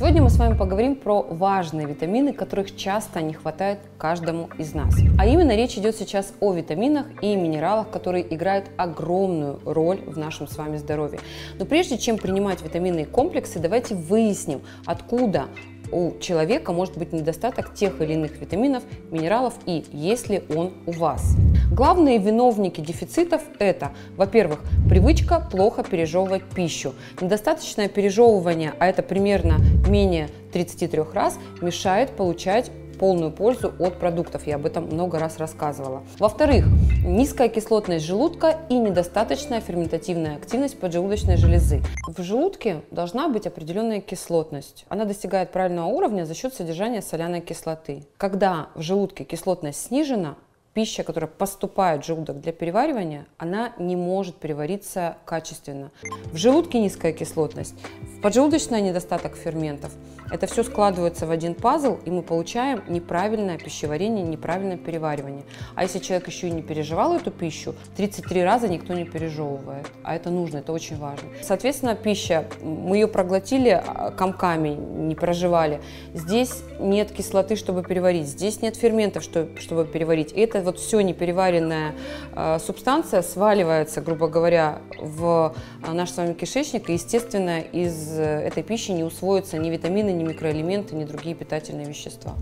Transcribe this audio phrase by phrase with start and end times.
[0.00, 4.94] Сегодня мы с вами поговорим про важные витамины, которых часто не хватает каждому из нас.
[5.18, 10.48] А именно речь идет сейчас о витаминах и минералах, которые играют огромную роль в нашем
[10.48, 11.20] с вами здоровье.
[11.58, 15.48] Но прежде чем принимать витаминные комплексы, давайте выясним, откуда
[15.92, 20.92] у человека может быть недостаток тех или иных витаминов, минералов и есть ли он у
[20.92, 21.36] вас.
[21.72, 26.94] Главные виновники дефицитов это, во-первых, привычка плохо пережевывать пищу.
[27.20, 29.58] Недостаточное пережевывание, а это примерно
[29.88, 32.70] менее 33 раз, мешает получать
[33.00, 34.46] полную пользу от продуктов.
[34.46, 36.02] Я об этом много раз рассказывала.
[36.18, 36.66] Во-вторых,
[37.02, 41.82] низкая кислотность желудка и недостаточная ферментативная активность поджелудочной железы.
[42.06, 44.84] В желудке должна быть определенная кислотность.
[44.90, 48.04] Она достигает правильного уровня за счет содержания соляной кислоты.
[48.18, 50.36] Когда в желудке кислотность снижена,
[50.74, 55.90] пища, которая поступает в желудок для переваривания, она не может перевариться качественно.
[56.32, 57.74] В желудке низкая кислотность,
[58.18, 59.92] в поджелудочной недостаток ферментов.
[60.30, 65.42] Это все складывается в один пазл, и мы получаем неправильное пищеварение, неправильное переваривание.
[65.74, 69.88] А если человек еще и не переживал эту пищу, 33 раза никто не пережевывает.
[70.04, 71.28] А это нужно, это очень важно.
[71.42, 75.80] Соответственно, пища, мы ее проглотили а, комками, не проживали.
[76.14, 80.32] Здесь нет кислоты, чтобы переварить, здесь нет ферментов, чтобы переварить.
[80.32, 81.94] Это вот все непереваренная
[82.34, 88.22] э, субстанция сваливается, грубо говоря, в э, наш с вами кишечник, и, естественно, из э,
[88.22, 92.34] этой пищи не усвоятся ни витамины, ни микроэлементы, ни другие питательные вещества.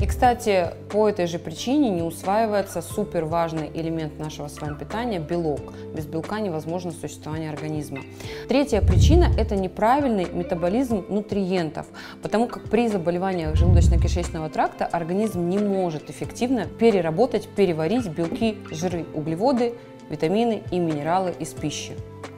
[0.00, 5.18] И, кстати, по этой же причине не усваивается супер важный элемент нашего с вами питания–
[5.20, 5.72] белок.
[5.94, 8.00] Без белка невозможно существование организма.
[8.48, 11.86] Третья причина– это неправильный метаболизм нутриентов,
[12.22, 19.74] потому как при заболеваниях желудочно-кишечного тракта организм не может эффективно переработать переварить белки, жиры, углеводы,
[20.10, 21.92] витамины и минералы из пищи.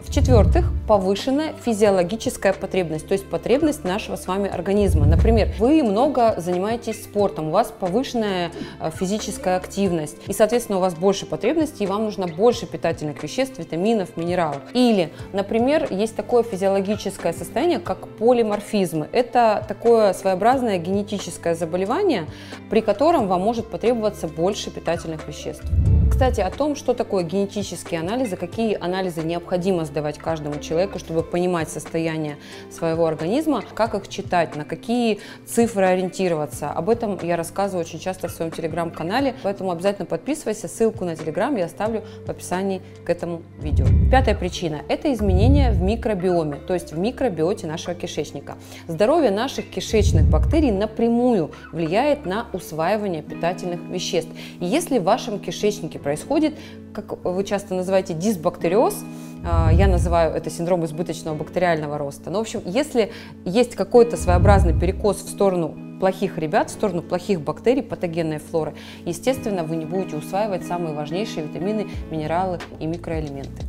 [0.09, 5.05] В-четвертых, повышенная физиологическая потребность, то есть потребность нашего с вами организма.
[5.05, 10.95] Например, вы много занимаетесь спортом, у вас повышенная э, физическая активность, и, соответственно, у вас
[10.95, 14.63] больше потребностей, и вам нужно больше питательных веществ, витаминов, минералов.
[14.73, 19.11] Или, например, есть такое физиологическое состояние, как полиморфизмы.
[19.13, 22.25] Это такое своеобразное генетическое заболевание,
[22.71, 25.67] при котором вам может потребоваться больше питательных веществ.
[26.11, 31.69] Кстати, о том, что такое генетические анализы, какие анализы необходимо сдавать каждому человеку, чтобы понимать
[31.69, 32.39] состояние
[32.73, 36.71] своего организма, как их читать, на какие цифры ориентироваться.
[36.71, 40.67] Об этом я рассказываю очень часто в своем телеграм-канале, поэтому обязательно подписывайся.
[40.67, 43.87] Ссылку на телеграм я оставлю в описании к этому видео.
[44.11, 48.57] Пятая причина– это изменения в микробиоме, то есть в микробиоте нашего кишечника.
[48.89, 54.31] Здоровье наших кишечных бактерий напрямую влияет на усваивание питательных веществ.
[54.59, 56.55] И если в вашем кишечнике происходит,
[56.93, 59.05] как вы часто называете, дисбактериоз,
[59.45, 62.25] а, я называю это синдром избыточного бактериального роста.
[62.27, 63.13] Но, ну, в общем, если
[63.45, 69.65] есть какой-то своеобразный перекос в сторону плохих ребят, в сторону плохих бактерий, патогенной флоры, естественно,
[69.65, 73.68] вы не будете усваивать самые важнейшие витамины, минералы и микроэлементы.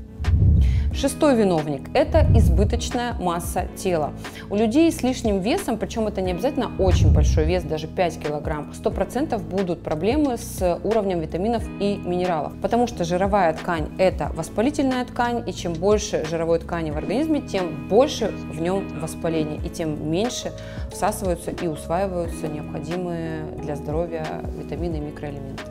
[0.91, 4.11] Шестой виновник– это избыточная масса тела.
[4.49, 8.71] У людей с лишним весом, причем это не обязательно очень большой вес, даже 5 килограмм,
[8.71, 15.43] 100% будут проблемы с уровнем витаминов и минералов, потому что жировая ткань– это воспалительная ткань,
[15.47, 20.51] и чем больше жировой ткани в организме, тем больше в нем воспаления, и тем меньше
[20.91, 24.25] всасываются и усваиваются необходимые для здоровья
[24.57, 25.63] витамины и микроэлементы.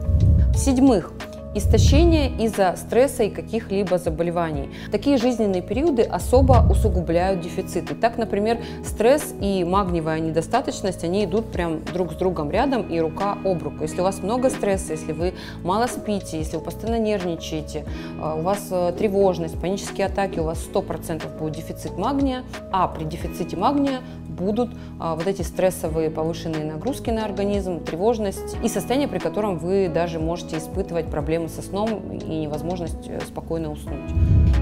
[0.55, 1.13] В-седьмых,
[1.55, 4.69] Истощение из-за стресса и каких-либо заболеваний.
[4.93, 7.95] Такие жизненные периоды особо усугубляют дефициты.
[7.95, 13.39] Так, например, стресс и магниевая недостаточность, они идут прям друг с другом рядом и рука
[13.45, 13.83] об руку.
[13.83, 15.33] Если у вас много стресса, если вы
[15.65, 17.87] мало спите, если вы постоянно нервничаете,
[18.21, 23.05] а, у вас э, тревожность, панические атаки, у вас 100% будет дефицит магния, а при
[23.05, 24.01] дефиците магния
[24.39, 29.89] будут а, вот эти стрессовые повышенные нагрузки на организм, тревожность и состояние, при котором вы
[29.93, 33.99] даже можете испытывать проблемы со сном и невозможность э, спокойно уснуть.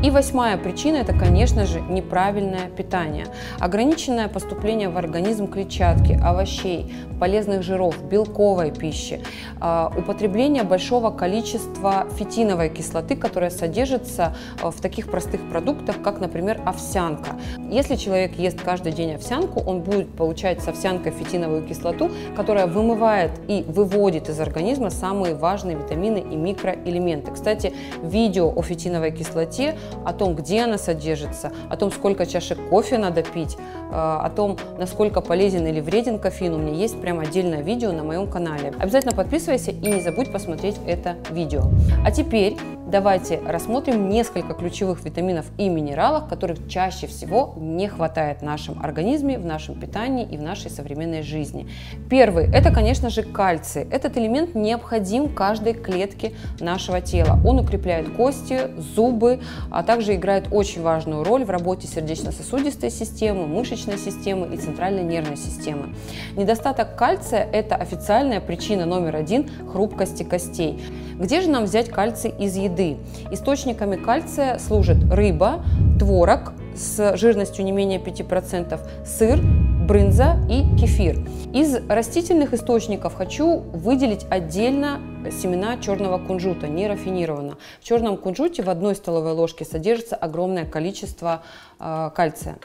[0.02, 3.26] И восьмая причина– это, конечно же, неправильное питание.
[3.58, 9.22] Ограниченное поступление в организм клетчатки, овощей, полезных жиров, белковой пищи,
[9.60, 16.60] а, употребление большого количества фитиновой кислоты, которая содержится а, в таких простых продуктах, как, например,
[16.64, 17.36] овсянка.
[17.70, 23.32] Если человек ест каждый день овсянку, он будет получать с овсянкой фитиновую кислоту, которая вымывает
[23.48, 27.32] и выводит из организма самые важные витамины и микроэлементы.
[27.32, 27.72] Кстати,
[28.02, 33.22] видео о фитиновой кислоте о том, где она содержится, о том, сколько чашек кофе надо
[33.22, 37.92] пить, э, о том, насколько полезен или вреден кофеин, у меня есть прям отдельное видео
[37.92, 38.72] на моем канале.
[38.78, 41.62] Обязательно подписывайся и не забудь посмотреть это видео.
[42.04, 48.42] А теперь давайте рассмотрим несколько ключевых витаминов и минералов, которых чаще всего не хватает в
[48.42, 51.66] нашем организме, в нашем нашем питании и в нашей современной жизни.
[52.10, 53.86] Первый– это, конечно же, кальций.
[53.90, 57.40] Этот элемент необходим каждой клетке нашего тела.
[57.42, 58.58] Он укрепляет кости,
[58.94, 65.04] зубы, а также играет очень важную роль в работе сердечно-сосудистой системы, мышечной системы и центральной
[65.04, 65.94] нервной системы.
[66.36, 70.82] Недостаток кальция– это официальная причина номер один хрупкости костей.
[71.18, 72.98] Где же нам взять кальций из еды?
[73.30, 75.64] Источниками кальция служат рыба,
[75.98, 79.40] творог с жирностью не менее 5%, сыр,
[79.86, 81.18] брынза и кефир.
[81.54, 85.00] Из растительных источников хочу выделить отдельно
[85.30, 87.56] семена черного кунжута, не рафинированно.
[87.80, 91.42] В черном кунжуте в одной столовой ложке содержится огромное количество
[91.78, 92.58] э, кальция.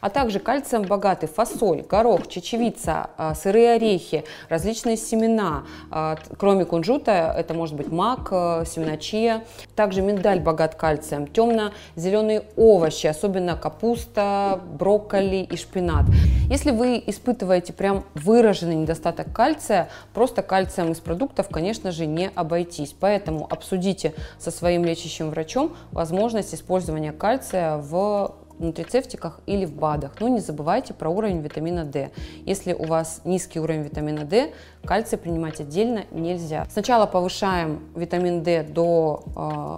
[0.00, 5.64] А также кальцием богаты фасоль, горох, чечевица, э, сырые орехи, различные семена.
[5.90, 9.44] Э, кроме кунжута это может быть мак, э, семена чия.
[9.76, 16.04] Также миндаль богат кальцием, темно-зеленые овощи, особенно капуста, брокколи и шпинат.
[16.48, 22.94] Если вы испытываете прям выраженный недостаток кальция, просто кальцием из продуктов, конечно же, не обойтись.
[22.98, 30.12] Поэтому обсудите со своим лечащим врачом возможность использования кальция в нутрицептиках или в БАДах.
[30.20, 32.10] Но не забывайте про уровень витамина D.
[32.44, 34.52] Если у вас низкий уровень витамина D,
[34.84, 36.66] кальций принимать отдельно нельзя.
[36.70, 39.24] Сначала повышаем витамин D до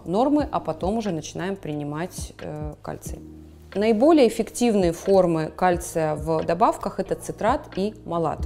[0.05, 3.19] э, нормы, а потом уже начинаем принимать э, кальций.
[3.75, 8.39] Наиболее эффективные формы кальция в добавках это цитрат и малат.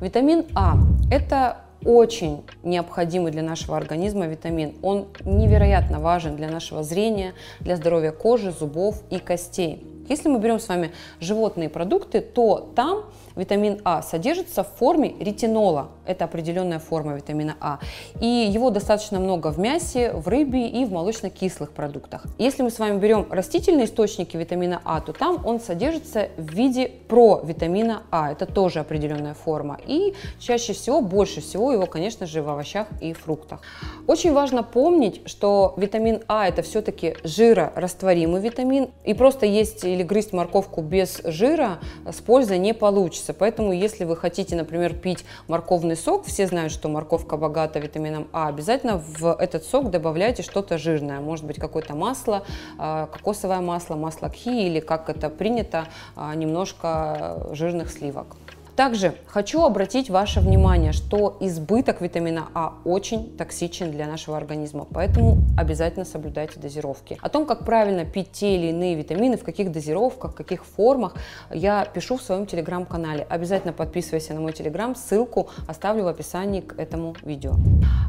[0.00, 0.76] Витамин А–
[1.10, 4.74] это очень необходимый для нашего организма витамин.
[4.82, 9.86] Он невероятно важен для нашего зрения, для здоровья кожи, зубов и костей.
[10.12, 13.04] Если мы берем с вами животные продукты, то там
[13.34, 15.88] витамин А содержится в форме ретинола.
[16.04, 17.78] Это определенная форма витамина А.
[18.20, 22.26] И его достаточно много в мясе, в рыбе и в молочно-кислых продуктах.
[22.36, 26.90] Если мы с вами берем растительные источники витамина А, то там он содержится в виде
[27.08, 28.32] провитамина А.
[28.32, 29.78] Это тоже определенная форма.
[29.86, 33.60] И чаще всего, больше всего его, конечно же, в овощах и фруктах.
[34.06, 38.90] Очень важно помнить, что витамин А это все-таки жирорастворимый витамин.
[39.04, 43.34] И просто есть или грызть морковку без жира с пользой не получится получится.
[43.34, 48.48] Поэтому, если вы хотите, например, пить морковный сок, все знают, что морковка богата витамином А,
[48.48, 51.20] обязательно в этот сок добавляйте что-то жирное.
[51.20, 52.44] Может быть, какое-то масло,
[52.78, 58.36] а, кокосовое масло, масло кхи или, как это принято, а, немножко жирных сливок.
[58.76, 65.38] Также хочу обратить ваше внимание, что избыток витамина А очень токсичен для нашего организма, поэтому
[65.58, 67.18] обязательно соблюдайте дозировки.
[67.20, 71.14] О том, как правильно пить те или иные витамины, в каких дозировках, в каких формах,
[71.50, 73.26] я пишу в своем телеграм-канале.
[73.28, 77.54] Обязательно подписывайся на мой телеграм, ссылку оставлю в описании к этому видео.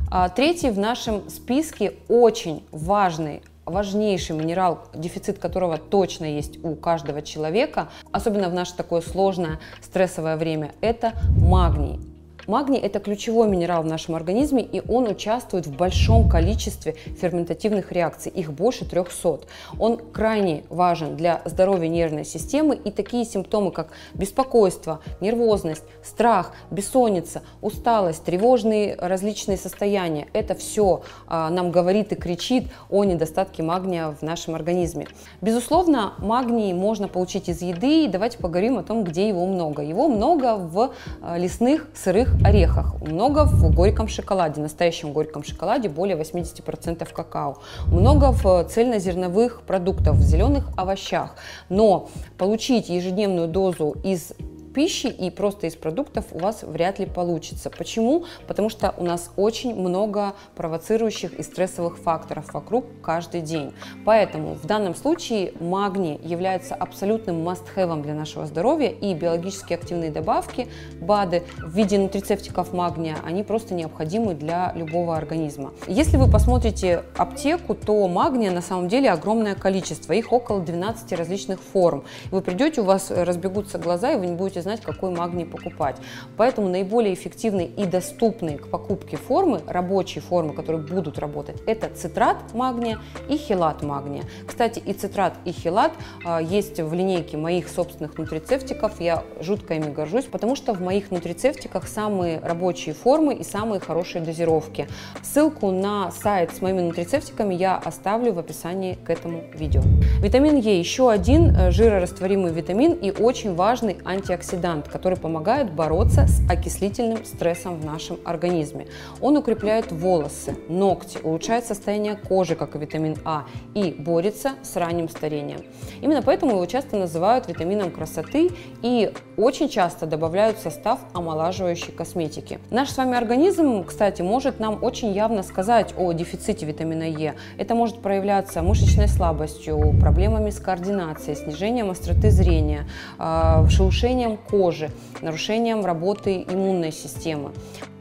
[0.10, 7.22] А, третий в нашем списке очень важный важнейший минерал, дефицит которого точно есть у каждого
[7.22, 12.13] человека, особенно в наше такое сложное стрессовое время, это магний.
[12.48, 18.32] Магний– это ключевой минерал в нашем организме, и он участвует в большом количестве ферментативных реакций,
[18.32, 19.42] их больше 300.
[19.80, 27.44] Он крайне важен для здоровья нервной системы, и такие симптомы, как беспокойство, нервозность, страх, бессонница,
[27.62, 34.22] усталость, тревожные различные состояния– это все а, нам говорит и кричит о недостатке магния в
[34.22, 35.08] нашем организме.
[35.42, 39.82] Безусловно, магний можно получить из еды, и давайте поговорим о том, где его много.
[39.82, 46.18] Его много в а, лесных сырых орехах, много в горьком шоколаде, настоящем горьком шоколаде более
[46.18, 51.36] 80% какао, много в цельнозерновых продуктах, в зеленых овощах.
[51.70, 54.34] Но получить ежедневную дозу из
[54.74, 57.70] пищи и просто из продуктов у вас вряд ли получится.
[57.70, 58.26] Почему?
[58.48, 63.74] Потому что у нас очень много провоцирующих и стрессовых факторов вокруг каждый день.
[64.06, 70.68] Поэтому в данном случае магний является абсолютным must-have для нашего здоровья и биологически активные добавки,
[71.00, 75.74] БАДы в виде нутрицептиков магния, они просто необходимы для любого организма.
[75.88, 81.60] Если вы посмотрите аптеку, то магния на самом деле огромное количество, их около 12 различных
[81.62, 82.04] форм.
[82.32, 85.98] Вы придете, у вас разбегутся глаза, и вы не будете знать, какой магний покупать.
[86.38, 92.54] Поэтому наиболее эффективные и доступные к покупке формы, рабочие формы, которые будут работать, это цитрат
[92.54, 94.24] магния и хилат магния.
[94.48, 95.94] Кстати, и цитрат, и хилат
[96.26, 99.00] а, есть в линейке моих собственных нутрицептиков.
[99.00, 104.24] Я жутко ими горжусь, потому что в моих нутрицептиках самые рабочие формы и самые хорошие
[104.24, 104.88] дозировки.
[105.22, 109.82] Ссылку на сайт с моими нутрицептиками я оставлю в описании к этому видео.
[110.20, 116.28] Витамин Е еще один э, жирорастворимый витамин и очень важный антиоксидант антиоксидант, который помогает бороться
[116.28, 118.88] с окислительным стрессом в нашем организме.
[119.22, 125.10] Он укрепляет волосы, ногти, улучшает состояние кожи, как и витамин А, и борется с ранним
[125.10, 125.62] старением.
[126.02, 132.60] Именно поэтому его часто называют витамином красоты и очень часто добавляют в состав омолаживающей косметики.
[132.70, 137.36] Наш с вами организм, кстати, может нам очень явно сказать о дефиците витамина Е.
[137.58, 145.86] Это может проявляться мышечной слабостью, проблемами с координацией, снижением остроты зрения, а, шелушением кожи, нарушением
[145.86, 147.52] работы иммунной системы.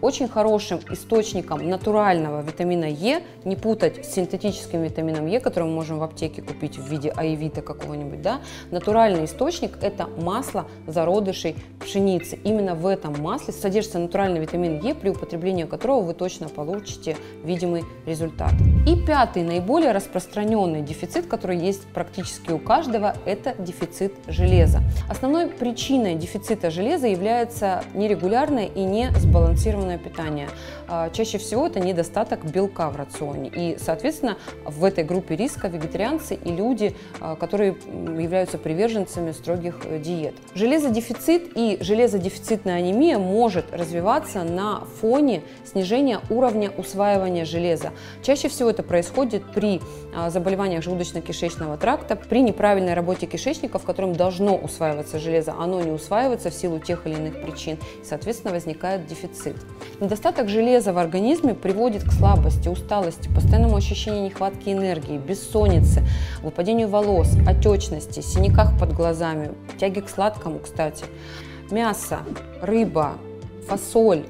[0.03, 6.01] Очень хорошим источником натурального витамина Е, не путать с синтетическим витамином Е, который мы можем
[6.01, 8.41] в аптеке купить в виде аевита какого-нибудь, да,
[8.73, 12.37] натуральный источник– это масло зародышей пшеницы.
[12.43, 17.85] Именно в этом масле содержится натуральный витамин Е, при употреблении которого вы точно получите видимый
[18.05, 18.51] результат.
[18.89, 24.81] И пятый, наиболее распространенный дефицит, который есть практически у каждого, это дефицит железа.
[25.09, 30.49] Основной причиной дефицита железа является нерегулярное и не сбалансированное полноценное питание.
[30.89, 33.51] А, чаще всего это недостаток белка в рационе.
[33.55, 37.77] И, соответственно, в этой группе риска вегетарианцы и люди, а, которые
[38.19, 40.35] являются приверженцами строгих э, диет.
[40.55, 47.93] Железодефицит и железодефицитная анемия может развиваться на фоне снижения уровня усваивания железа.
[48.23, 49.81] Чаще всего это происходит при
[50.15, 55.91] а, заболеваниях желудочно-кишечного тракта, при неправильной работе кишечника, в котором должно усваиваться железо, оно не
[55.91, 59.57] усваивается в силу тех или иных причин, и, соответственно, возникает дефицит.
[60.01, 66.03] Недостаток железа в организме приводит к слабости, усталости, постоянному ощущению нехватки энергии, бессоннице,
[66.43, 71.05] выпадению волос, отечности, синяках под глазами, тяге к сладкому, кстати.
[71.71, 72.21] Мясо,
[72.61, 73.13] рыба,
[73.69, 74.25] фасоль,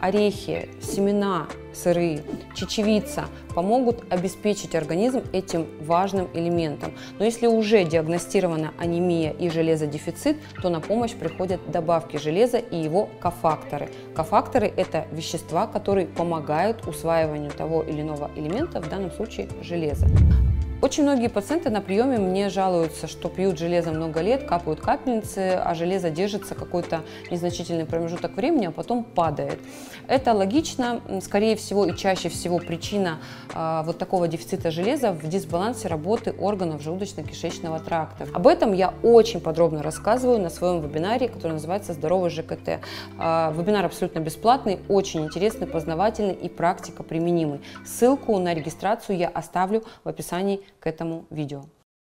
[0.00, 2.22] орехи, семена, сыры,
[2.54, 6.92] чечевица помогут обеспечить организм этим важным элементом.
[7.18, 13.08] Но если уже диагностирована анемия и железодефицит, то на помощь приходят добавки железа и его
[13.20, 13.88] кофакторы.
[14.14, 20.06] Кофакторы– это вещества, которые помогают усваиванию того или иного элемента, в данном случае железа.
[20.82, 25.74] Очень многие пациенты на приеме мне жалуются, что пьют железо много лет, капают капельницы, а
[25.74, 29.58] железо держится какой-то незначительный промежуток времени, а потом падает.
[30.06, 33.18] Это логично, скорее всего и чаще всего причина
[33.54, 38.28] э, вот такого дефицита железа в дисбалансе работы органов желудочно-кишечного тракта.
[38.34, 42.80] Об этом я очень подробно рассказываю на своем вебинаре, который называется «Здоровый ЖКТ».
[43.18, 47.62] Э, вебинар абсолютно бесплатный, очень интересный, познавательный и практика применимый.
[47.86, 51.64] Ссылку на регистрацию я оставлю в описании к этому видео.